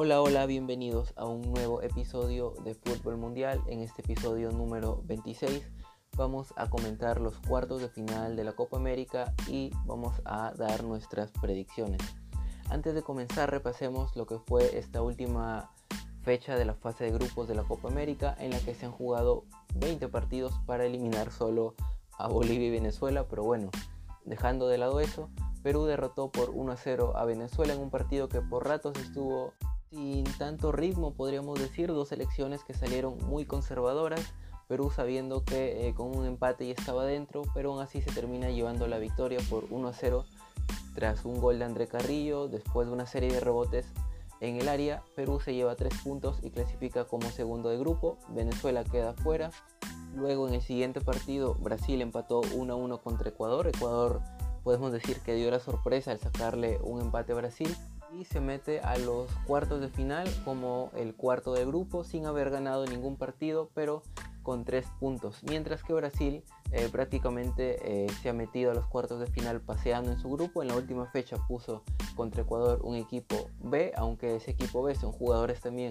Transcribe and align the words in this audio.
Hola, 0.00 0.22
hola, 0.22 0.46
bienvenidos 0.46 1.12
a 1.16 1.24
un 1.24 1.42
nuevo 1.42 1.82
episodio 1.82 2.54
de 2.62 2.76
Fútbol 2.76 3.16
Mundial. 3.16 3.60
En 3.66 3.80
este 3.80 4.00
episodio 4.02 4.52
número 4.52 5.02
26 5.06 5.68
vamos 6.16 6.54
a 6.54 6.70
comentar 6.70 7.20
los 7.20 7.40
cuartos 7.40 7.80
de 7.80 7.88
final 7.88 8.36
de 8.36 8.44
la 8.44 8.52
Copa 8.52 8.76
América 8.76 9.34
y 9.48 9.72
vamos 9.86 10.14
a 10.24 10.52
dar 10.56 10.84
nuestras 10.84 11.32
predicciones. 11.32 12.00
Antes 12.70 12.94
de 12.94 13.02
comenzar 13.02 13.50
repasemos 13.50 14.14
lo 14.14 14.24
que 14.24 14.38
fue 14.38 14.78
esta 14.78 15.02
última 15.02 15.72
fecha 16.22 16.54
de 16.54 16.64
la 16.64 16.74
fase 16.74 17.02
de 17.02 17.10
grupos 17.10 17.48
de 17.48 17.56
la 17.56 17.64
Copa 17.64 17.88
América 17.88 18.36
en 18.38 18.52
la 18.52 18.60
que 18.60 18.76
se 18.76 18.86
han 18.86 18.92
jugado 18.92 19.46
20 19.74 20.06
partidos 20.10 20.52
para 20.64 20.86
eliminar 20.86 21.32
solo 21.32 21.74
a 22.16 22.28
Bolivia 22.28 22.68
y 22.68 22.70
Venezuela, 22.70 23.26
pero 23.28 23.42
bueno, 23.42 23.72
dejando 24.24 24.68
de 24.68 24.78
lado 24.78 25.00
eso, 25.00 25.28
Perú 25.64 25.86
derrotó 25.86 26.30
por 26.30 26.50
1 26.50 26.70
a 26.70 26.76
0 26.76 27.14
a 27.16 27.24
Venezuela 27.24 27.72
en 27.72 27.80
un 27.80 27.90
partido 27.90 28.28
que 28.28 28.40
por 28.40 28.64
ratos 28.64 28.96
estuvo 28.96 29.54
sin 29.90 30.24
tanto 30.38 30.72
ritmo, 30.72 31.14
podríamos 31.14 31.58
decir, 31.58 31.88
dos 31.88 32.08
selecciones 32.08 32.64
que 32.64 32.74
salieron 32.74 33.18
muy 33.26 33.44
conservadoras. 33.44 34.20
Perú 34.68 34.90
sabiendo 34.94 35.44
que 35.44 35.88
eh, 35.88 35.94
con 35.94 36.14
un 36.14 36.26
empate 36.26 36.66
ya 36.66 36.74
estaba 36.74 37.04
dentro, 37.04 37.42
pero 37.54 37.72
aún 37.72 37.80
así 37.80 38.02
se 38.02 38.12
termina 38.12 38.50
llevando 38.50 38.86
la 38.86 38.98
victoria 38.98 39.38
por 39.48 39.64
1 39.70 39.88
a 39.88 39.92
0 39.94 40.26
tras 40.94 41.24
un 41.24 41.40
gol 41.40 41.58
de 41.58 41.64
André 41.64 41.86
Carrillo, 41.86 42.48
después 42.48 42.86
de 42.86 42.92
una 42.92 43.06
serie 43.06 43.32
de 43.32 43.40
rebotes 43.40 43.86
en 44.40 44.56
el 44.56 44.68
área. 44.68 45.02
Perú 45.16 45.40
se 45.40 45.54
lleva 45.54 45.74
3 45.74 46.02
puntos 46.02 46.40
y 46.42 46.50
clasifica 46.50 47.06
como 47.06 47.30
segundo 47.30 47.70
de 47.70 47.78
grupo. 47.78 48.18
Venezuela 48.28 48.84
queda 48.84 49.14
fuera. 49.14 49.50
Luego 50.14 50.48
en 50.48 50.54
el 50.54 50.62
siguiente 50.62 51.00
partido 51.00 51.54
Brasil 51.54 52.02
empató 52.02 52.42
1 52.54 52.72
a 52.72 52.76
1 52.76 53.00
contra 53.02 53.30
Ecuador. 53.30 53.68
Ecuador 53.68 54.20
podemos 54.64 54.92
decir 54.92 55.20
que 55.20 55.34
dio 55.34 55.50
la 55.50 55.60
sorpresa 55.60 56.10
al 56.10 56.18
sacarle 56.18 56.78
un 56.82 57.00
empate 57.00 57.32
a 57.32 57.36
Brasil 57.36 57.74
y 58.12 58.24
se 58.24 58.40
mete 58.40 58.80
a 58.80 58.96
los 58.98 59.30
cuartos 59.46 59.80
de 59.80 59.88
final 59.88 60.28
como 60.44 60.90
el 60.96 61.14
cuarto 61.14 61.52
de 61.54 61.64
grupo 61.64 62.04
sin 62.04 62.26
haber 62.26 62.50
ganado 62.50 62.86
ningún 62.86 63.16
partido 63.16 63.70
pero 63.74 64.02
con 64.42 64.64
tres 64.64 64.86
puntos. 64.98 65.42
Mientras 65.42 65.82
que 65.82 65.92
Brasil 65.92 66.42
eh, 66.72 66.88
prácticamente 66.90 67.78
eh, 67.82 68.08
se 68.22 68.30
ha 68.30 68.32
metido 68.32 68.70
a 68.70 68.74
los 68.74 68.86
cuartos 68.86 69.20
de 69.20 69.26
final 69.26 69.60
paseando 69.60 70.10
en 70.10 70.18
su 70.18 70.30
grupo. 70.30 70.62
En 70.62 70.68
la 70.68 70.76
última 70.76 71.06
fecha 71.10 71.36
puso 71.46 71.82
contra 72.16 72.42
Ecuador 72.42 72.80
un 72.82 72.96
equipo 72.96 73.50
B 73.60 73.92
aunque 73.96 74.36
ese 74.36 74.52
equipo 74.52 74.82
B 74.82 74.94
son 74.94 75.12
jugadores 75.12 75.60
también 75.60 75.90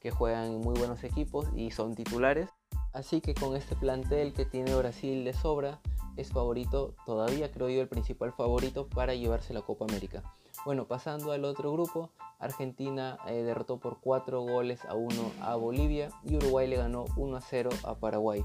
que 0.00 0.10
juegan 0.10 0.46
en 0.46 0.60
muy 0.60 0.74
buenos 0.76 1.04
equipos 1.04 1.46
y 1.54 1.70
son 1.70 1.94
titulares. 1.94 2.48
Así 2.92 3.20
que 3.20 3.34
con 3.34 3.56
este 3.56 3.76
plantel 3.76 4.32
que 4.32 4.44
tiene 4.44 4.74
Brasil 4.74 5.24
de 5.24 5.32
sobra 5.32 5.80
es 6.16 6.30
favorito 6.30 6.94
todavía 7.06 7.50
creo 7.50 7.68
yo 7.68 7.80
el 7.80 7.88
principal 7.88 8.32
favorito 8.32 8.88
para 8.88 9.14
llevarse 9.14 9.54
la 9.54 9.62
Copa 9.62 9.84
América 9.84 10.22
bueno, 10.64 10.86
pasando 10.86 11.32
al 11.32 11.44
otro 11.44 11.72
grupo, 11.72 12.10
Argentina 12.38 13.18
eh, 13.26 13.42
derrotó 13.42 13.80
por 13.80 13.98
4 14.00 14.40
goles 14.42 14.84
a 14.84 14.94
1 14.94 15.32
a 15.40 15.56
Bolivia 15.56 16.10
y 16.24 16.36
Uruguay 16.36 16.68
le 16.68 16.76
ganó 16.76 17.04
1 17.16 17.36
a 17.36 17.40
0 17.40 17.70
a 17.82 17.96
Paraguay. 17.96 18.44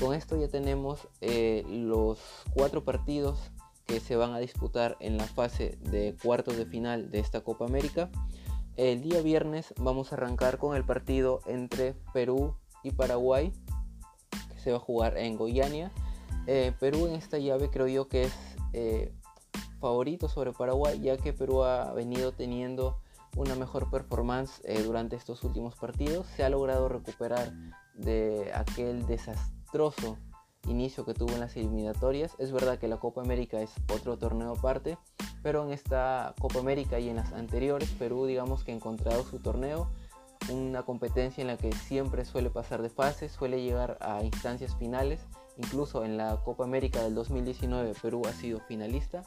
Con 0.00 0.14
esto 0.14 0.36
ya 0.36 0.46
tenemos 0.46 1.08
eh, 1.20 1.64
los 1.68 2.20
cuatro 2.54 2.84
partidos 2.84 3.50
que 3.86 3.98
se 3.98 4.14
van 4.14 4.34
a 4.34 4.38
disputar 4.38 4.96
en 5.00 5.16
la 5.16 5.24
fase 5.24 5.78
de 5.80 6.14
cuartos 6.22 6.56
de 6.56 6.66
final 6.66 7.10
de 7.10 7.18
esta 7.18 7.40
Copa 7.40 7.64
América. 7.64 8.08
El 8.76 9.02
día 9.02 9.20
viernes 9.22 9.74
vamos 9.80 10.12
a 10.12 10.14
arrancar 10.14 10.58
con 10.58 10.76
el 10.76 10.84
partido 10.84 11.40
entre 11.46 11.94
Perú 12.12 12.54
y 12.84 12.92
Paraguay, 12.92 13.52
que 14.52 14.60
se 14.60 14.70
va 14.70 14.76
a 14.76 14.80
jugar 14.80 15.18
en 15.18 15.36
Goiânia. 15.36 15.90
Eh, 16.46 16.72
Perú 16.78 17.06
en 17.06 17.14
esta 17.14 17.38
llave 17.38 17.70
creo 17.70 17.88
yo 17.88 18.08
que 18.08 18.24
es 18.24 18.32
favorito 19.80 20.28
sobre 20.28 20.52
Paraguay, 20.52 21.00
ya 21.00 21.16
que 21.16 21.32
Perú 21.32 21.62
ha 21.62 21.92
venido 21.92 22.32
teniendo 22.32 22.98
una 23.36 23.54
mejor 23.54 23.90
performance 23.90 24.60
eh, 24.64 24.82
durante 24.82 25.16
estos 25.16 25.42
últimos 25.44 25.74
partidos. 25.76 26.26
Se 26.36 26.44
ha 26.44 26.50
logrado 26.50 26.88
recuperar 26.88 27.52
de 27.94 28.52
aquel 28.54 29.06
desastroso 29.06 30.18
inicio 30.66 31.04
que 31.04 31.14
tuvo 31.14 31.32
en 31.32 31.40
las 31.40 31.56
eliminatorias. 31.56 32.34
Es 32.38 32.52
verdad 32.52 32.78
que 32.78 32.88
la 32.88 32.98
Copa 32.98 33.22
América 33.22 33.60
es 33.60 33.70
otro 33.92 34.18
torneo 34.18 34.52
aparte, 34.52 34.98
pero 35.42 35.64
en 35.64 35.72
esta 35.72 36.34
Copa 36.40 36.58
América 36.58 36.98
y 36.98 37.08
en 37.08 37.16
las 37.16 37.32
anteriores, 37.32 37.88
Perú 37.90 38.26
digamos 38.26 38.64
que 38.64 38.72
ha 38.72 38.74
encontrado 38.74 39.22
su 39.24 39.38
torneo, 39.38 39.90
una 40.50 40.82
competencia 40.82 41.42
en 41.42 41.48
la 41.48 41.56
que 41.56 41.72
siempre 41.72 42.24
suele 42.24 42.50
pasar 42.50 42.82
de 42.82 42.90
fase, 42.90 43.28
suele 43.28 43.62
llegar 43.62 43.98
a 44.00 44.22
instancias 44.22 44.76
finales. 44.76 45.20
Incluso 45.56 46.04
en 46.04 46.16
la 46.16 46.36
Copa 46.44 46.64
América 46.64 47.02
del 47.02 47.14
2019 47.14 47.94
Perú 48.00 48.22
ha 48.26 48.32
sido 48.32 48.60
finalista. 48.60 49.22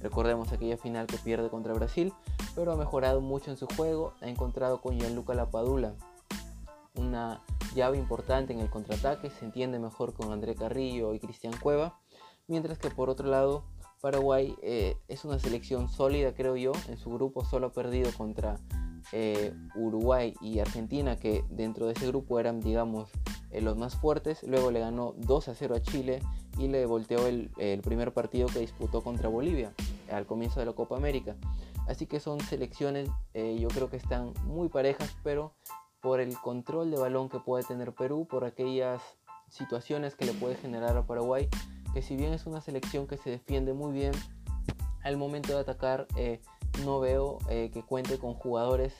Recordemos 0.00 0.52
aquella 0.52 0.76
final 0.76 1.06
que 1.06 1.18
pierde 1.18 1.50
contra 1.50 1.74
Brasil, 1.74 2.12
pero 2.54 2.72
ha 2.72 2.76
mejorado 2.76 3.20
mucho 3.20 3.50
en 3.50 3.56
su 3.56 3.66
juego, 3.66 4.14
ha 4.20 4.28
encontrado 4.28 4.80
con 4.80 4.98
Gianluca 4.98 5.34
Lapadula 5.34 5.94
una 6.94 7.42
llave 7.74 7.98
importante 7.98 8.52
en 8.52 8.60
el 8.60 8.70
contraataque, 8.70 9.30
se 9.30 9.44
entiende 9.44 9.78
mejor 9.78 10.12
con 10.12 10.32
André 10.32 10.54
Carrillo 10.54 11.14
y 11.14 11.20
Cristian 11.20 11.54
Cueva, 11.56 11.98
mientras 12.46 12.78
que 12.78 12.90
por 12.90 13.08
otro 13.08 13.28
lado 13.28 13.64
Paraguay 14.00 14.54
eh, 14.62 14.96
es 15.08 15.24
una 15.24 15.38
selección 15.38 15.88
sólida 15.88 16.34
creo 16.34 16.56
yo, 16.56 16.72
en 16.88 16.98
su 16.98 17.10
grupo 17.10 17.44
solo 17.44 17.68
ha 17.68 17.72
perdido 17.72 18.10
contra 18.16 18.58
eh, 19.12 19.52
Uruguay 19.74 20.34
y 20.40 20.60
Argentina, 20.60 21.16
que 21.16 21.44
dentro 21.50 21.86
de 21.86 21.92
ese 21.92 22.06
grupo 22.06 22.38
eran 22.38 22.60
digamos 22.60 23.10
eh, 23.50 23.60
los 23.60 23.76
más 23.76 23.96
fuertes. 23.96 24.42
Luego 24.44 24.70
le 24.70 24.80
ganó 24.80 25.14
2 25.18 25.48
a 25.48 25.54
0 25.54 25.74
a 25.74 25.82
Chile 25.82 26.20
y 26.58 26.68
le 26.68 26.86
volteó 26.86 27.26
el, 27.26 27.50
primer 27.82 28.12
partido 28.12 28.46
que 28.48 28.60
disputó 28.60 29.02
contra 29.02 29.28
Bolivia 29.28 29.72
al 30.10 30.26
comienzo 30.26 30.60
de 30.60 30.66
la 30.66 30.72
Copa 30.72 30.96
América. 30.96 31.36
Así 31.88 32.06
que 32.06 32.20
son 32.20 32.40
selecciones, 32.40 33.08
eh, 33.34 33.56
yo 33.58 33.68
creo 33.68 33.90
que 33.90 33.96
están 33.96 34.32
muy 34.44 34.68
parejas, 34.68 35.16
pero 35.24 35.52
por 36.00 36.20
el 36.20 36.36
control 36.38 36.90
de 36.90 36.98
balón 36.98 37.28
que 37.28 37.38
puede 37.38 37.64
tener 37.64 37.92
Perú, 37.92 38.26
por 38.28 38.44
aquellas 38.44 39.02
situaciones 39.48 40.14
que 40.14 40.24
le 40.24 40.32
puede 40.32 40.56
generar 40.56 40.96
a 40.96 41.06
Paraguay, 41.06 41.48
que 41.92 42.02
si 42.02 42.16
bien 42.16 42.32
es 42.32 42.46
una 42.46 42.60
selección 42.60 43.06
que 43.06 43.16
se 43.16 43.30
defiende 43.30 43.72
muy 43.72 43.92
bien, 43.92 44.12
al 45.02 45.16
momento 45.16 45.52
de 45.54 45.60
atacar 45.60 46.06
eh, 46.16 46.40
no 46.84 47.00
veo 47.00 47.38
que 47.48 47.84
cuente 47.86 48.18
con 48.18 48.34
jugadores 48.34 48.94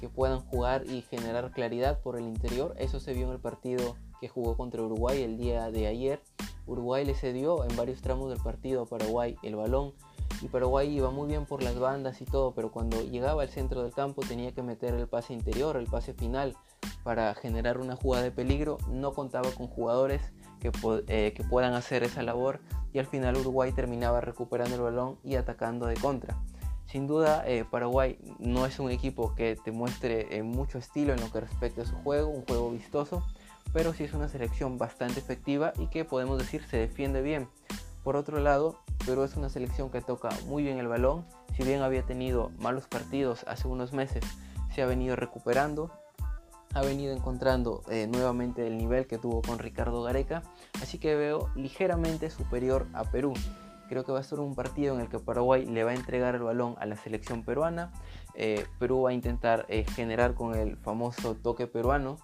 que 0.00 0.08
puedan 0.08 0.40
jugar 0.40 0.84
y 0.86 1.02
generar 1.02 1.50
claridad 1.52 2.00
por 2.00 2.18
el 2.18 2.24
interior. 2.24 2.74
Eso 2.78 3.00
se 3.00 3.12
vio 3.12 3.26
en 3.26 3.32
el 3.32 3.40
partido 3.40 3.96
que 4.20 4.28
jugó 4.28 4.56
contra 4.56 4.82
Uruguay 4.82 5.22
el 5.22 5.36
día 5.36 5.70
de 5.70 5.86
ayer. 5.86 6.22
Uruguay 6.66 7.04
le 7.04 7.14
cedió 7.14 7.64
en 7.64 7.76
varios 7.76 8.00
tramos 8.00 8.30
del 8.30 8.40
partido 8.40 8.82
a 8.82 8.86
Paraguay 8.86 9.36
el 9.42 9.56
balón 9.56 9.92
y 10.40 10.48
Paraguay 10.48 10.90
iba 10.94 11.10
muy 11.10 11.28
bien 11.28 11.46
por 11.46 11.62
las 11.62 11.78
bandas 11.78 12.20
y 12.20 12.24
todo, 12.24 12.52
pero 12.54 12.70
cuando 12.70 13.02
llegaba 13.02 13.42
al 13.42 13.48
centro 13.48 13.82
del 13.82 13.92
campo 13.92 14.22
tenía 14.26 14.52
que 14.52 14.62
meter 14.62 14.94
el 14.94 15.08
pase 15.08 15.32
interior, 15.32 15.76
el 15.76 15.86
pase 15.86 16.12
final 16.14 16.56
para 17.02 17.34
generar 17.34 17.78
una 17.78 17.96
jugada 17.96 18.24
de 18.24 18.30
peligro. 18.30 18.78
No 18.90 19.12
contaba 19.12 19.50
con 19.52 19.68
jugadores 19.68 20.22
que, 20.60 20.70
eh, 21.08 21.32
que 21.36 21.44
puedan 21.44 21.74
hacer 21.74 22.02
esa 22.02 22.22
labor 22.22 22.60
y 22.92 22.98
al 22.98 23.06
final 23.06 23.36
Uruguay 23.36 23.72
terminaba 23.72 24.20
recuperando 24.20 24.76
el 24.76 24.82
balón 24.82 25.18
y 25.22 25.36
atacando 25.36 25.86
de 25.86 25.94
contra. 25.94 26.42
Sin 26.86 27.06
duda, 27.06 27.42
eh, 27.46 27.64
Paraguay 27.68 28.18
no 28.38 28.66
es 28.66 28.78
un 28.78 28.90
equipo 28.90 29.34
que 29.34 29.56
te 29.56 29.72
muestre 29.72 30.36
eh, 30.36 30.42
mucho 30.42 30.78
estilo 30.78 31.12
en 31.12 31.20
lo 31.20 31.30
que 31.30 31.40
respecta 31.40 31.82
a 31.82 31.86
su 31.86 31.96
juego, 31.96 32.28
un 32.28 32.44
juego 32.44 32.70
vistoso, 32.70 33.26
pero 33.72 33.92
sí 33.92 34.04
es 34.04 34.12
una 34.12 34.28
selección 34.28 34.78
bastante 34.78 35.20
efectiva 35.20 35.72
y 35.78 35.88
que 35.88 36.04
podemos 36.04 36.38
decir 36.38 36.62
se 36.64 36.76
defiende 36.76 37.22
bien. 37.22 37.48
Por 38.04 38.16
otro 38.16 38.38
lado, 38.38 38.78
Perú 39.06 39.22
es 39.22 39.34
una 39.36 39.48
selección 39.48 39.90
que 39.90 40.02
toca 40.02 40.28
muy 40.46 40.62
bien 40.62 40.78
el 40.78 40.88
balón, 40.88 41.24
si 41.56 41.64
bien 41.64 41.82
había 41.82 42.02
tenido 42.02 42.50
malos 42.58 42.86
partidos 42.86 43.44
hace 43.48 43.66
unos 43.66 43.92
meses, 43.92 44.24
se 44.74 44.82
ha 44.82 44.86
venido 44.86 45.16
recuperando, 45.16 45.90
ha 46.74 46.82
venido 46.82 47.14
encontrando 47.14 47.82
eh, 47.88 48.06
nuevamente 48.06 48.66
el 48.66 48.76
nivel 48.76 49.06
que 49.06 49.18
tuvo 49.18 49.40
con 49.40 49.58
Ricardo 49.58 50.02
Gareca, 50.02 50.42
así 50.82 50.98
que 50.98 51.14
veo 51.14 51.50
ligeramente 51.54 52.30
superior 52.30 52.86
a 52.92 53.04
Perú. 53.04 53.34
Creo 53.94 54.04
que 54.04 54.10
va 54.10 54.18
a 54.18 54.24
ser 54.24 54.40
un 54.40 54.56
partido 54.56 54.96
en 54.96 55.02
el 55.02 55.08
que 55.08 55.20
Paraguay 55.20 55.66
le 55.66 55.84
va 55.84 55.92
a 55.92 55.94
entregar 55.94 56.34
el 56.34 56.42
balón 56.42 56.74
a 56.80 56.86
la 56.86 56.96
selección 56.96 57.44
peruana. 57.44 57.92
Eh, 58.34 58.66
Perú 58.80 59.02
va 59.02 59.10
a 59.10 59.12
intentar 59.12 59.66
eh, 59.68 59.84
generar 59.84 60.34
con 60.34 60.56
el 60.56 60.76
famoso 60.78 61.36
toque 61.36 61.68
peruano 61.68 62.16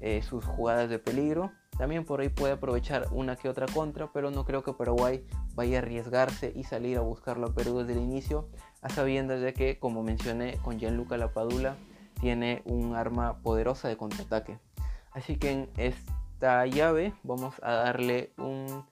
eh, 0.00 0.20
sus 0.22 0.44
jugadas 0.44 0.90
de 0.90 0.98
peligro. 0.98 1.52
También 1.78 2.04
por 2.04 2.22
ahí 2.22 2.28
puede 2.28 2.54
aprovechar 2.54 3.06
una 3.12 3.36
que 3.36 3.48
otra 3.48 3.66
contra, 3.66 4.10
pero 4.12 4.32
no 4.32 4.44
creo 4.44 4.64
que 4.64 4.72
Paraguay 4.72 5.24
vaya 5.54 5.78
a 5.78 5.82
arriesgarse 5.82 6.52
y 6.56 6.64
salir 6.64 6.98
a 6.98 7.02
buscarlo 7.02 7.46
a 7.46 7.54
Perú 7.54 7.78
desde 7.78 7.92
el 7.92 8.00
inicio, 8.00 8.48
a 8.80 8.88
sabiendas 8.88 9.40
de 9.40 9.54
que, 9.54 9.78
como 9.78 10.02
mencioné, 10.02 10.58
con 10.64 10.80
Gianluca 10.80 11.16
Lapadula 11.18 11.76
tiene 12.20 12.62
un 12.64 12.96
arma 12.96 13.38
poderosa 13.44 13.86
de 13.86 13.96
contraataque. 13.96 14.58
Así 15.12 15.36
que 15.36 15.52
en 15.52 15.70
esta 15.76 16.66
llave 16.66 17.14
vamos 17.22 17.54
a 17.62 17.74
darle 17.74 18.32
un 18.38 18.90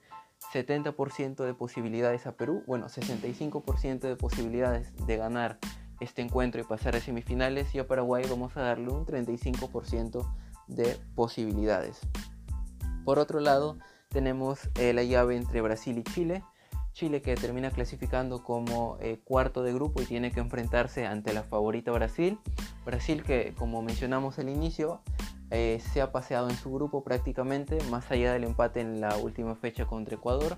70% 0.52 1.44
de 1.44 1.54
posibilidades 1.54 2.26
a 2.26 2.32
Perú, 2.32 2.64
bueno, 2.66 2.88
65% 2.88 4.00
de 4.00 4.16
posibilidades 4.16 4.94
de 5.06 5.16
ganar 5.16 5.58
este 6.00 6.22
encuentro 6.22 6.60
y 6.60 6.64
pasar 6.64 6.96
a 6.96 7.00
semifinales 7.00 7.74
y 7.74 7.78
a 7.78 7.86
Paraguay 7.86 8.24
vamos 8.28 8.56
a 8.56 8.62
darle 8.62 8.88
un 8.88 9.06
35% 9.06 10.26
de 10.66 10.98
posibilidades. 11.14 12.00
Por 13.04 13.18
otro 13.18 13.40
lado, 13.40 13.78
tenemos 14.08 14.70
eh, 14.76 14.92
la 14.92 15.04
llave 15.04 15.36
entre 15.36 15.60
Brasil 15.60 15.98
y 15.98 16.04
Chile. 16.04 16.42
Chile 16.92 17.22
que 17.22 17.36
termina 17.36 17.70
clasificando 17.70 18.42
como 18.42 18.98
eh, 19.00 19.20
cuarto 19.22 19.62
de 19.62 19.72
grupo 19.72 20.02
y 20.02 20.06
tiene 20.06 20.32
que 20.32 20.40
enfrentarse 20.40 21.06
ante 21.06 21.32
la 21.32 21.44
favorita 21.44 21.92
Brasil. 21.92 22.38
Brasil 22.84 23.22
que 23.22 23.54
como 23.56 23.82
mencionamos 23.82 24.38
al 24.38 24.48
inicio 24.48 25.00
eh, 25.50 25.80
se 25.92 26.00
ha 26.00 26.12
paseado 26.12 26.48
en 26.48 26.56
su 26.56 26.72
grupo 26.72 27.02
prácticamente, 27.02 27.78
más 27.90 28.10
allá 28.10 28.32
del 28.32 28.44
empate 28.44 28.80
en 28.80 29.00
la 29.00 29.16
última 29.16 29.56
fecha 29.56 29.86
contra 29.86 30.14
Ecuador. 30.14 30.56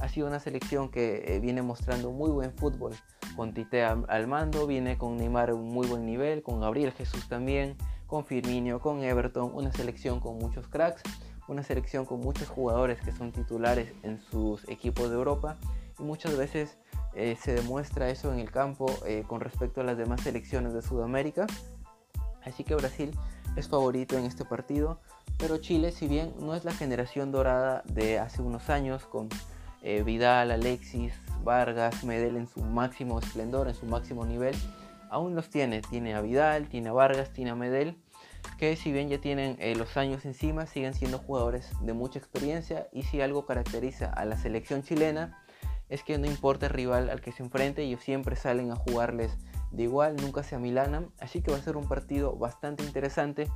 Ha 0.00 0.08
sido 0.08 0.26
una 0.26 0.40
selección 0.40 0.90
que 0.90 1.24
eh, 1.26 1.40
viene 1.40 1.60
mostrando 1.60 2.10
muy 2.10 2.30
buen 2.30 2.52
fútbol, 2.52 2.94
con 3.36 3.52
Tite 3.52 3.84
al 3.84 4.26
mando, 4.26 4.66
viene 4.66 4.96
con 4.96 5.18
Neymar 5.18 5.52
un 5.52 5.68
muy 5.68 5.86
buen 5.86 6.06
nivel, 6.06 6.42
con 6.42 6.60
Gabriel 6.60 6.92
Jesús 6.92 7.28
también, 7.28 7.76
con 8.06 8.24
Firmino, 8.24 8.80
con 8.80 9.02
Everton, 9.02 9.52
una 9.54 9.72
selección 9.72 10.20
con 10.20 10.38
muchos 10.38 10.66
cracks 10.68 11.02
una 11.48 11.64
selección 11.64 12.06
con 12.06 12.20
muchos 12.20 12.48
jugadores 12.48 13.00
que 13.00 13.10
son 13.10 13.32
titulares 13.32 13.92
en 14.04 14.20
sus 14.20 14.68
equipos 14.68 15.10
de 15.10 15.16
Europa 15.16 15.56
y 15.98 16.02
muchas 16.04 16.36
veces 16.36 16.78
eh, 17.12 17.36
se 17.42 17.54
demuestra 17.54 18.08
eso 18.08 18.32
en 18.32 18.38
el 18.38 18.52
campo 18.52 18.86
con 19.26 19.40
respecto 19.40 19.80
a 19.80 19.84
las 19.84 19.98
demás 19.98 20.20
selecciones 20.20 20.74
de 20.74 20.80
Sudamérica. 20.80 21.48
Así 22.44 22.62
que 22.62 22.76
Brasil 22.76 23.10
es 23.56 23.68
favorito 23.68 24.16
en 24.16 24.24
este 24.24 24.44
partido, 24.44 25.00
pero 25.38 25.58
Chile, 25.58 25.92
si 25.92 26.06
bien 26.06 26.34
no 26.40 26.54
es 26.54 26.64
la 26.64 26.72
generación 26.72 27.32
dorada 27.32 27.82
de 27.86 28.18
hace 28.18 28.42
unos 28.42 28.70
años 28.70 29.04
con 29.04 29.28
eh, 29.82 30.02
Vidal, 30.02 30.50
Alexis, 30.50 31.14
Vargas, 31.42 32.04
Medel 32.04 32.36
en 32.36 32.46
su 32.46 32.60
máximo 32.62 33.18
esplendor, 33.18 33.68
en 33.68 33.74
su 33.74 33.86
máximo 33.86 34.26
nivel, 34.26 34.54
aún 35.10 35.34
los 35.34 35.48
tiene. 35.48 35.80
Tiene 35.82 36.14
a 36.14 36.20
Vidal, 36.20 36.68
tiene 36.68 36.90
a 36.90 36.92
Vargas, 36.92 37.32
tiene 37.32 37.50
a 37.50 37.54
Medel 37.54 37.96
que 38.58 38.76
si 38.76 38.92
bien 38.92 39.08
ya 39.08 39.18
tienen 39.20 39.56
eh, 39.58 39.74
los 39.74 39.96
años 39.96 40.24
encima, 40.24 40.66
siguen 40.66 40.94
siendo 40.94 41.18
jugadores 41.18 41.70
de 41.82 41.92
mucha 41.92 42.18
experiencia 42.18 42.88
y 42.92 43.02
si 43.02 43.20
algo 43.20 43.46
caracteriza 43.46 44.10
a 44.10 44.24
la 44.24 44.36
selección 44.36 44.82
chilena 44.82 45.42
es 45.88 46.04
que 46.04 46.18
no 46.18 46.26
importa 46.26 46.66
el 46.66 46.72
rival 46.72 47.10
al 47.10 47.20
que 47.20 47.32
se 47.32 47.42
enfrente, 47.42 47.82
ellos 47.82 48.02
siempre 48.02 48.36
salen 48.36 48.70
a 48.70 48.76
jugarles 48.76 49.32
de 49.72 49.84
igual, 49.84 50.16
nunca 50.16 50.42
se 50.42 50.56
amilanan, 50.56 51.10
así 51.20 51.42
que 51.42 51.50
va 51.50 51.58
a 51.58 51.62
ser 51.62 51.76
un 51.76 51.86
partido 51.88 52.36
bastante 52.36 52.84
interesante, 52.84 53.48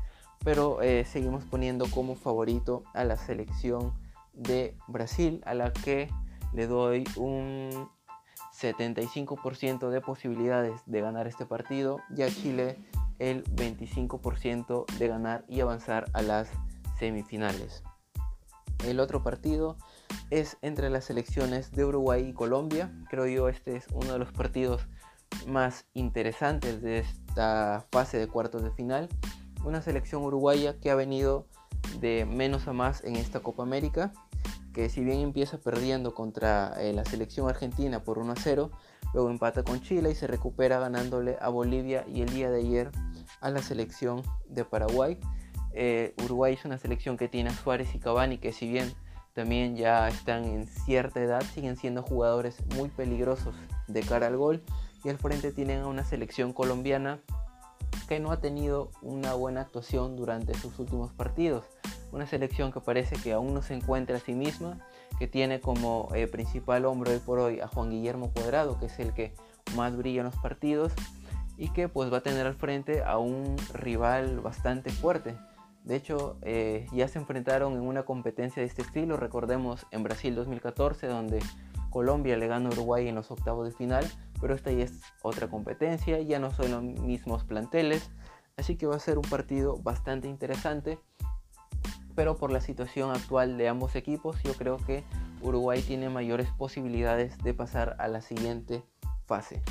pero 0.44 0.82
eh, 0.82 1.04
seguimos 1.04 1.44
poniendo 1.44 1.86
como 1.90 2.14
favorito 2.14 2.84
a 2.94 3.04
la 3.04 3.16
selección 3.16 3.92
de 4.32 4.76
Brasil, 4.88 5.42
a 5.46 5.54
la 5.54 5.72
que 5.72 6.08
le 6.52 6.66
doy 6.66 7.04
un 7.16 7.88
75% 8.60 9.90
de 9.90 10.00
posibilidades 10.00 10.80
de 10.86 11.00
ganar 11.00 11.26
este 11.26 11.46
partido, 11.46 11.98
ya 12.10 12.28
Chile 12.28 12.78
el 13.18 13.44
25% 13.44 14.86
de 14.98 15.08
ganar 15.08 15.44
y 15.48 15.60
avanzar 15.60 16.06
a 16.12 16.22
las 16.22 16.50
semifinales. 16.98 17.82
El 18.86 19.00
otro 19.00 19.22
partido 19.22 19.76
es 20.30 20.58
entre 20.62 20.90
las 20.90 21.04
selecciones 21.04 21.72
de 21.72 21.84
Uruguay 21.84 22.28
y 22.28 22.32
Colombia. 22.32 22.92
Creo 23.08 23.26
yo 23.26 23.48
este 23.48 23.76
es 23.76 23.86
uno 23.92 24.12
de 24.12 24.18
los 24.18 24.32
partidos 24.32 24.86
más 25.46 25.86
interesantes 25.94 26.82
de 26.82 26.98
esta 26.98 27.86
fase 27.90 28.18
de 28.18 28.28
cuartos 28.28 28.62
de 28.62 28.70
final. 28.70 29.08
Una 29.64 29.82
selección 29.82 30.22
uruguaya 30.22 30.78
que 30.78 30.90
ha 30.90 30.94
venido 30.94 31.46
de 32.00 32.26
menos 32.26 32.68
a 32.68 32.72
más 32.72 33.02
en 33.04 33.16
esta 33.16 33.40
Copa 33.40 33.62
América, 33.62 34.12
que 34.72 34.88
si 34.88 35.04
bien 35.04 35.20
empieza 35.20 35.58
perdiendo 35.58 36.14
contra 36.14 36.74
eh, 36.80 36.92
la 36.92 37.04
selección 37.04 37.48
argentina 37.48 38.02
por 38.02 38.18
1 38.18 38.32
a 38.32 38.36
0, 38.36 38.70
luego 39.12 39.30
empata 39.30 39.62
con 39.62 39.80
Chile 39.80 40.10
y 40.10 40.14
se 40.14 40.26
recupera 40.26 40.78
ganándole 40.80 41.36
a 41.40 41.48
Bolivia 41.48 42.04
y 42.08 42.22
el 42.22 42.30
día 42.30 42.50
de 42.50 42.58
ayer 42.58 42.90
a 43.40 43.50
la 43.50 43.62
selección 43.62 44.22
de 44.48 44.64
Paraguay. 44.64 45.18
Eh, 45.72 46.14
Uruguay 46.24 46.54
es 46.54 46.64
una 46.64 46.78
selección 46.78 47.16
que 47.16 47.28
tiene 47.28 47.50
a 47.50 47.52
Suárez 47.52 47.94
y 47.94 47.98
Cavani 47.98 48.38
que 48.38 48.52
si 48.52 48.68
bien 48.68 48.92
también 49.32 49.76
ya 49.76 50.08
están 50.08 50.44
en 50.44 50.66
cierta 50.66 51.20
edad, 51.20 51.42
siguen 51.54 51.76
siendo 51.76 52.02
jugadores 52.02 52.56
muy 52.76 52.88
peligrosos 52.88 53.54
de 53.88 54.00
cara 54.02 54.28
al 54.28 54.36
gol 54.36 54.62
y 55.04 55.10
al 55.10 55.18
frente 55.18 55.52
tienen 55.52 55.82
a 55.82 55.86
una 55.86 56.04
selección 56.04 56.52
colombiana 56.52 57.20
que 58.08 58.20
no 58.20 58.32
ha 58.32 58.40
tenido 58.40 58.90
una 59.02 59.34
buena 59.34 59.60
actuación 59.60 60.16
durante 60.16 60.54
sus 60.54 60.78
últimos 60.78 61.12
partidos. 61.12 61.64
Una 62.12 62.26
selección 62.26 62.72
que 62.72 62.80
parece 62.80 63.16
que 63.16 63.32
aún 63.32 63.54
no 63.54 63.62
se 63.62 63.74
encuentra 63.74 64.16
a 64.16 64.20
sí 64.20 64.32
misma, 64.32 64.78
que 65.18 65.26
tiene 65.26 65.60
como 65.60 66.08
eh, 66.14 66.26
principal 66.26 66.84
hombre 66.84 67.12
hoy 67.12 67.18
por 67.18 67.38
hoy 67.38 67.60
a 67.60 67.68
Juan 67.68 67.90
Guillermo 67.90 68.30
Cuadrado, 68.32 68.78
que 68.78 68.86
es 68.86 68.98
el 68.98 69.12
que 69.14 69.34
más 69.76 69.96
brilla 69.96 70.20
en 70.20 70.26
los 70.26 70.36
partidos 70.36 70.92
y 71.56 71.68
que 71.68 71.88
pues 71.88 72.12
va 72.12 72.18
a 72.18 72.22
tener 72.22 72.46
al 72.46 72.54
frente 72.54 73.02
a 73.04 73.18
un 73.18 73.56
rival 73.72 74.40
bastante 74.40 74.90
fuerte. 74.90 75.36
De 75.84 75.96
hecho, 75.96 76.38
eh, 76.42 76.86
ya 76.92 77.08
se 77.08 77.18
enfrentaron 77.18 77.74
en 77.74 77.82
una 77.82 78.04
competencia 78.04 78.62
de 78.62 78.68
este 78.68 78.82
estilo, 78.82 79.16
recordemos 79.16 79.86
en 79.90 80.02
Brasil 80.02 80.34
2014, 80.34 81.06
donde 81.06 81.40
Colombia 81.90 82.36
le 82.36 82.48
ganó 82.48 82.70
a 82.70 82.72
Uruguay 82.72 83.06
en 83.06 83.14
los 83.14 83.30
octavos 83.30 83.66
de 83.66 83.72
final, 83.72 84.04
pero 84.44 84.56
esta 84.56 84.70
es 84.72 85.00
otra 85.22 85.48
competencia, 85.48 86.20
ya 86.20 86.38
no 86.38 86.50
son 86.50 86.70
los 86.70 86.82
mismos 86.82 87.44
planteles, 87.44 88.10
así 88.58 88.76
que 88.76 88.86
va 88.86 88.94
a 88.94 88.98
ser 88.98 89.16
un 89.16 89.24
partido 89.24 89.78
bastante 89.78 90.28
interesante, 90.28 90.98
pero 92.14 92.36
por 92.36 92.52
la 92.52 92.60
situación 92.60 93.10
actual 93.10 93.56
de 93.56 93.70
ambos 93.70 93.96
equipos, 93.96 94.42
yo 94.42 94.52
creo 94.52 94.76
que 94.76 95.02
Uruguay 95.40 95.80
tiene 95.80 96.10
mayores 96.10 96.50
posibilidades 96.58 97.38
de 97.38 97.54
pasar 97.54 97.96
a 97.98 98.06
la 98.06 98.20
siguiente 98.20 98.84
fase. 99.24 99.62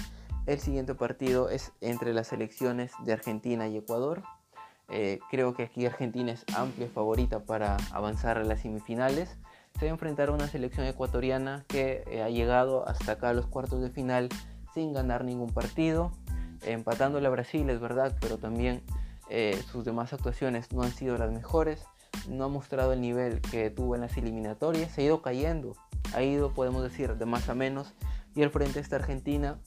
El 0.48 0.60
siguiente 0.60 0.96
partido 0.96 1.50
es 1.50 1.72
entre 1.80 2.12
las 2.12 2.30
selecciones 2.30 2.94
de 3.06 3.14
Argentina 3.14 3.68
y 3.68 3.78
Ecuador. 3.78 4.24
Eh, 4.90 5.20
creo 5.30 5.54
que 5.54 5.62
aquí 5.62 5.86
Argentina 5.86 6.32
es 6.32 6.46
amplia 6.56 6.90
favorita 6.90 7.46
para 7.46 7.78
avanzar 7.92 8.40
a 8.40 8.44
las 8.44 8.62
semifinales. 8.62 9.38
Se 9.78 9.86
va 9.86 9.92
a 9.92 9.94
enfrentar 9.94 10.30
a 10.30 10.32
una 10.32 10.48
selección 10.48 10.88
ecuatoriana 10.88 11.64
que 11.68 12.04
eh, 12.08 12.24
ha 12.24 12.30
llegado 12.30 12.88
hasta 12.88 13.12
acá 13.12 13.30
a 13.30 13.34
los 13.34 13.46
cuartos 13.46 13.80
de 13.80 13.92
final 13.92 14.30
sin 14.74 14.94
ganar 14.94 15.24
ningún 15.24 15.52
partido, 15.52 16.12
empatándole 16.66 17.28
a 17.28 17.32
Brasil, 17.32 17.70
es 17.70 17.80
verdad, 17.80 18.16
pero 18.20 18.38
también 18.38 18.82
eh, 19.30 19.62
sus 19.72 19.86
demás 19.86 20.14
actuaciones 20.14 20.72
no 20.72 20.84
han 20.84 20.92
sido 20.92 21.18
las 21.18 21.32
mejores, 21.32 21.86
no 22.28 22.46
ha 22.46 22.48
mostrado 22.48 22.94
el 22.94 23.02
nivel 23.02 23.42
que 23.42 23.70
tuvo 23.70 23.96
en 23.96 24.02
las 24.02 24.18
eliminatorias, 24.18 24.92
se 24.92 25.02
ha 25.02 25.06
ido 25.06 25.22
cayendo, 25.22 25.76
ha 26.14 26.22
ido, 26.22 26.54
podemos 26.54 26.84
decir, 26.84 27.16
de 27.16 27.26
más 27.26 27.50
a 27.50 27.56
menos, 27.56 27.94
y 28.36 28.44
al 28.44 28.50
frente 28.50 28.80
está 28.80 28.98
Argentina, 28.98 29.60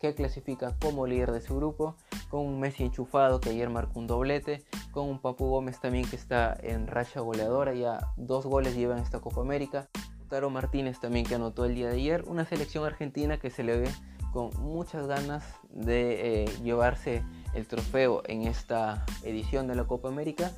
que 0.00 0.14
clasifica 0.14 0.76
como 0.80 1.06
líder 1.06 1.32
de 1.32 1.40
su 1.40 1.56
grupo, 1.56 1.96
con 2.30 2.46
un 2.46 2.60
Messi 2.60 2.84
enchufado 2.84 3.40
que 3.40 3.50
ayer 3.50 3.68
marcó 3.68 3.98
un 3.98 4.06
doblete, 4.06 4.64
con 4.92 5.08
un 5.08 5.20
Papu 5.20 5.46
Gómez 5.46 5.80
también 5.80 6.08
que 6.08 6.16
está 6.16 6.56
en 6.62 6.86
racha 6.86 7.20
goleadora, 7.20 7.74
ya 7.74 8.12
dos 8.16 8.46
goles 8.46 8.76
lleva 8.76 8.96
en 8.96 9.02
esta 9.02 9.20
Copa 9.20 9.40
América, 9.40 9.88
Taro 10.28 10.50
Martínez 10.50 11.00
también 11.00 11.24
que 11.24 11.34
anotó 11.34 11.64
el 11.64 11.74
día 11.74 11.88
de 11.88 11.96
ayer, 11.96 12.24
una 12.26 12.44
selección 12.44 12.84
argentina 12.84 13.38
que 13.38 13.50
se 13.50 13.64
le 13.64 13.78
ve 13.78 13.90
con 14.38 14.50
muchas 14.62 15.08
ganas 15.08 15.42
de 15.68 16.44
eh, 16.44 16.48
llevarse 16.62 17.24
el 17.54 17.66
trofeo 17.66 18.22
en 18.28 18.42
esta 18.42 19.04
edición 19.24 19.66
de 19.66 19.74
la 19.74 19.82
Copa 19.82 20.06
América. 20.06 20.52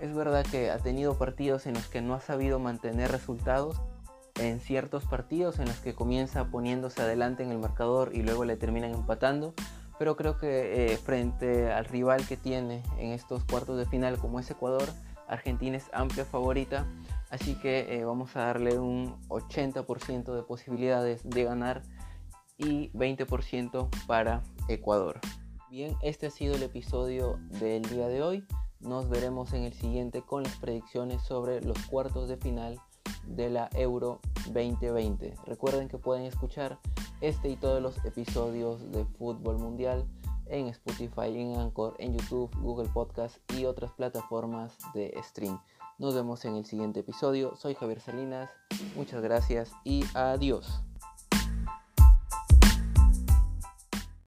Es 0.00 0.12
verdad 0.12 0.44
que 0.44 0.72
ha 0.72 0.78
tenido 0.78 1.16
partidos 1.16 1.66
en 1.66 1.74
los 1.74 1.86
que 1.86 2.02
no 2.02 2.14
ha 2.14 2.20
sabido 2.20 2.58
mantener 2.58 3.12
resultados, 3.12 3.80
en 4.40 4.58
ciertos 4.58 5.04
partidos 5.04 5.60
en 5.60 5.66
los 5.66 5.76
que 5.76 5.94
comienza 5.94 6.46
poniéndose 6.46 7.02
adelante 7.02 7.44
en 7.44 7.52
el 7.52 7.58
marcador 7.60 8.10
y 8.12 8.22
luego 8.22 8.44
le 8.44 8.56
terminan 8.56 8.92
empatando. 8.92 9.54
Pero 9.96 10.16
creo 10.16 10.36
que 10.36 10.94
eh, 10.94 10.96
frente 10.96 11.70
al 11.70 11.84
rival 11.84 12.26
que 12.26 12.36
tiene 12.36 12.82
en 12.98 13.12
estos 13.12 13.44
cuartos 13.44 13.78
de 13.78 13.86
final 13.86 14.18
como 14.18 14.40
es 14.40 14.50
Ecuador, 14.50 14.88
Argentina 15.28 15.76
es 15.76 15.88
amplia 15.92 16.24
favorita. 16.24 16.84
Así 17.30 17.54
que 17.54 17.96
eh, 17.96 18.04
vamos 18.04 18.34
a 18.34 18.40
darle 18.40 18.76
un 18.80 19.14
80% 19.28 20.34
de 20.34 20.42
posibilidades 20.42 21.22
de 21.22 21.44
ganar 21.44 21.82
y 22.56 22.90
20% 22.90 23.88
para 24.06 24.42
Ecuador. 24.68 25.20
Bien, 25.70 25.96
este 26.02 26.26
ha 26.26 26.30
sido 26.30 26.54
el 26.54 26.62
episodio 26.62 27.38
del 27.60 27.82
día 27.82 28.08
de 28.08 28.22
hoy. 28.22 28.44
Nos 28.80 29.08
veremos 29.08 29.52
en 29.52 29.64
el 29.64 29.72
siguiente 29.72 30.22
con 30.22 30.42
las 30.42 30.56
predicciones 30.56 31.22
sobre 31.22 31.60
los 31.62 31.78
cuartos 31.86 32.28
de 32.28 32.36
final 32.36 32.80
de 33.26 33.50
la 33.50 33.68
Euro 33.74 34.20
2020. 34.52 35.34
Recuerden 35.46 35.88
que 35.88 35.98
pueden 35.98 36.26
escuchar 36.26 36.78
este 37.20 37.48
y 37.48 37.56
todos 37.56 37.82
los 37.82 38.04
episodios 38.04 38.90
de 38.92 39.04
Fútbol 39.04 39.58
Mundial 39.58 40.06
en 40.46 40.68
Spotify, 40.68 41.28
en 41.28 41.56
Anchor, 41.56 41.94
en 41.98 42.16
YouTube, 42.16 42.50
Google 42.60 42.88
Podcast 42.90 43.38
y 43.52 43.64
otras 43.64 43.92
plataformas 43.92 44.76
de 44.92 45.14
stream. 45.22 45.60
Nos 45.98 46.14
vemos 46.14 46.44
en 46.44 46.56
el 46.56 46.66
siguiente 46.66 47.00
episodio. 47.00 47.56
Soy 47.56 47.74
Javier 47.74 48.00
Salinas. 48.00 48.50
Muchas 48.96 49.22
gracias 49.22 49.72
y 49.84 50.04
adiós. 50.14 50.82